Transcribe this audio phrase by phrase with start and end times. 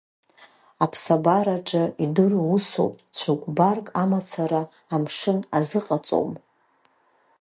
[0.83, 4.61] Аԥсабараҿы идыру усуп, цәыкәбарк амацара
[4.93, 6.31] амшын азыҟаҵом.